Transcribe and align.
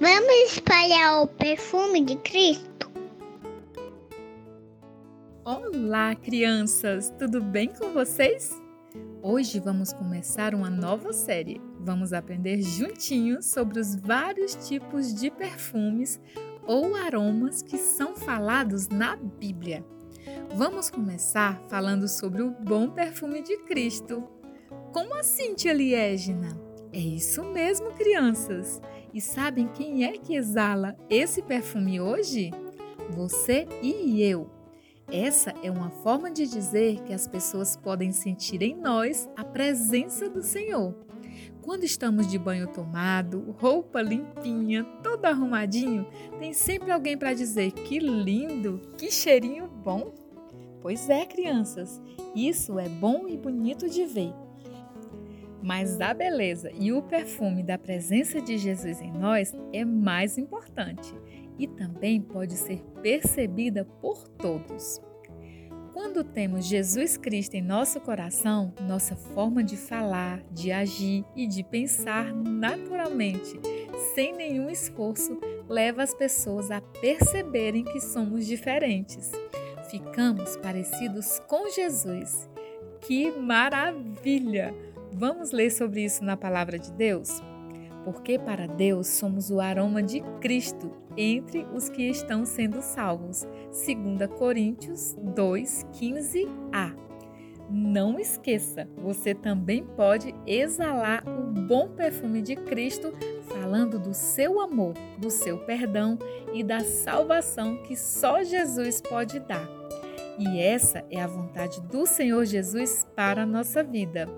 Vamos 0.00 0.52
espalhar 0.52 1.22
o 1.22 1.26
perfume 1.26 2.02
de 2.02 2.16
Cristo? 2.16 2.90
Olá, 5.44 6.14
crianças! 6.14 7.12
Tudo 7.18 7.42
bem 7.42 7.68
com 7.68 7.92
vocês? 7.92 8.50
Hoje 9.22 9.60
vamos 9.60 9.92
começar 9.92 10.54
uma 10.54 10.70
nova 10.70 11.12
série. 11.12 11.60
Vamos 11.80 12.14
aprender 12.14 12.62
juntinhos 12.62 13.44
sobre 13.44 13.78
os 13.78 13.94
vários 13.94 14.54
tipos 14.66 15.14
de 15.14 15.30
perfumes 15.30 16.18
ou 16.66 16.96
aromas 16.96 17.60
que 17.60 17.76
são 17.76 18.16
falados 18.16 18.88
na 18.88 19.16
Bíblia. 19.16 19.84
Vamos 20.54 20.88
começar 20.88 21.60
falando 21.68 22.08
sobre 22.08 22.40
o 22.40 22.50
bom 22.50 22.88
perfume 22.88 23.42
de 23.42 23.58
Cristo. 23.64 24.26
Como 24.94 25.14
assim, 25.14 25.54
tia 25.54 25.74
Liégina? 25.74 26.58
É 26.90 26.98
isso 26.98 27.44
mesmo, 27.44 27.90
crianças! 27.92 28.80
E 29.12 29.20
sabem 29.20 29.66
quem 29.66 30.04
é 30.04 30.12
que 30.12 30.36
exala 30.36 30.96
esse 31.08 31.42
perfume 31.42 32.00
hoje? 32.00 32.52
Você 33.10 33.66
e 33.82 34.22
eu. 34.22 34.48
Essa 35.10 35.52
é 35.64 35.70
uma 35.70 35.90
forma 35.90 36.30
de 36.30 36.46
dizer 36.46 37.00
que 37.02 37.12
as 37.12 37.26
pessoas 37.26 37.76
podem 37.76 38.12
sentir 38.12 38.62
em 38.62 38.76
nós 38.76 39.28
a 39.36 39.44
presença 39.44 40.30
do 40.30 40.42
Senhor. 40.42 40.94
Quando 41.60 41.82
estamos 41.82 42.28
de 42.28 42.38
banho 42.38 42.68
tomado, 42.68 43.56
roupa 43.58 44.00
limpinha, 44.00 44.84
todo 45.02 45.24
arrumadinho, 45.24 46.06
tem 46.38 46.52
sempre 46.52 46.92
alguém 46.92 47.18
para 47.18 47.34
dizer 47.34 47.72
que 47.72 47.98
lindo, 47.98 48.80
que 48.96 49.10
cheirinho 49.10 49.66
bom. 49.66 50.14
Pois 50.80 51.10
é, 51.10 51.26
crianças, 51.26 52.00
isso 52.34 52.78
é 52.78 52.88
bom 52.88 53.26
e 53.28 53.36
bonito 53.36 53.88
de 53.88 54.06
ver. 54.06 54.32
Mas 55.62 56.00
a 56.00 56.14
beleza 56.14 56.70
e 56.74 56.92
o 56.92 57.02
perfume 57.02 57.62
da 57.62 57.76
presença 57.76 58.40
de 58.40 58.56
Jesus 58.56 59.00
em 59.00 59.12
nós 59.12 59.54
é 59.72 59.84
mais 59.84 60.38
importante 60.38 61.14
e 61.58 61.66
também 61.66 62.20
pode 62.20 62.54
ser 62.54 62.82
percebida 63.02 63.84
por 63.84 64.26
todos. 64.26 65.00
Quando 65.92 66.24
temos 66.24 66.66
Jesus 66.66 67.16
Cristo 67.18 67.56
em 67.56 67.62
nosso 67.62 68.00
coração, 68.00 68.72
nossa 68.80 69.14
forma 69.14 69.62
de 69.62 69.76
falar, 69.76 70.42
de 70.50 70.72
agir 70.72 71.24
e 71.36 71.46
de 71.46 71.62
pensar 71.62 72.32
naturalmente, 72.32 73.60
sem 74.14 74.34
nenhum 74.34 74.70
esforço, 74.70 75.38
leva 75.68 76.02
as 76.02 76.14
pessoas 76.14 76.70
a 76.70 76.80
perceberem 76.80 77.84
que 77.84 78.00
somos 78.00 78.46
diferentes. 78.46 79.30
Ficamos 79.90 80.56
parecidos 80.56 81.38
com 81.40 81.68
Jesus. 81.68 82.48
Que 83.00 83.30
maravilha! 83.32 84.74
Vamos 85.12 85.50
ler 85.50 85.70
sobre 85.70 86.04
isso 86.04 86.24
na 86.24 86.36
palavra 86.36 86.78
de 86.78 86.92
Deus? 86.92 87.42
Porque 88.04 88.38
para 88.38 88.66
Deus 88.66 89.08
somos 89.08 89.50
o 89.50 89.60
aroma 89.60 90.02
de 90.02 90.20
Cristo 90.40 90.90
entre 91.16 91.66
os 91.74 91.88
que 91.88 92.08
estão 92.08 92.46
sendo 92.46 92.80
salvos. 92.80 93.46
2 93.72 94.26
Coríntios 94.38 95.16
2:15a. 95.34 96.94
Não 97.68 98.18
esqueça, 98.18 98.88
você 98.96 99.32
também 99.32 99.84
pode 99.84 100.34
exalar 100.44 101.22
o 101.28 101.52
bom 101.68 101.88
perfume 101.88 102.42
de 102.42 102.56
Cristo, 102.56 103.12
falando 103.46 103.96
do 103.96 104.12
seu 104.12 104.60
amor, 104.60 104.94
do 105.18 105.30
seu 105.30 105.58
perdão 105.58 106.18
e 106.52 106.64
da 106.64 106.80
salvação 106.80 107.76
que 107.82 107.94
só 107.94 108.42
Jesus 108.42 109.00
pode 109.00 109.38
dar. 109.38 109.79
E 110.38 110.60
essa 110.60 111.04
é 111.10 111.20
a 111.20 111.26
vontade 111.26 111.80
do 111.82 112.06
Senhor 112.06 112.44
Jesus 112.44 113.06
para 113.14 113.42
a 113.42 113.46
nossa 113.46 113.82
vida. 113.82 114.28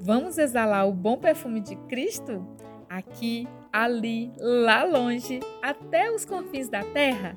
Vamos 0.00 0.38
exalar 0.38 0.88
o 0.88 0.92
bom 0.92 1.18
perfume 1.18 1.60
de 1.60 1.74
Cristo? 1.88 2.46
Aqui, 2.88 3.46
ali, 3.72 4.32
lá 4.38 4.84
longe, 4.84 5.40
até 5.62 6.10
os 6.10 6.24
confins 6.24 6.68
da 6.68 6.82
terra? 6.84 7.36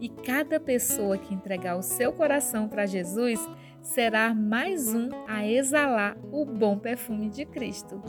E 0.00 0.08
cada 0.08 0.58
pessoa 0.58 1.16
que 1.16 1.32
entregar 1.32 1.76
o 1.76 1.82
seu 1.82 2.12
coração 2.12 2.68
para 2.68 2.86
Jesus 2.86 3.38
será 3.80 4.34
mais 4.34 4.92
um 4.92 5.08
a 5.28 5.46
exalar 5.46 6.16
o 6.30 6.44
bom 6.44 6.76
perfume 6.76 7.28
de 7.28 7.44
Cristo. 7.44 8.02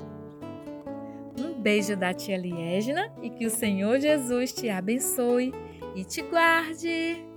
Um 1.39 1.61
beijo 1.61 1.95
da 1.95 2.13
tia 2.13 2.37
Liégina 2.37 3.13
e 3.21 3.29
que 3.29 3.45
o 3.45 3.49
Senhor 3.49 3.99
Jesus 3.99 4.51
te 4.53 4.69
abençoe 4.69 5.53
e 5.95 6.03
te 6.03 6.21
guarde. 6.21 7.32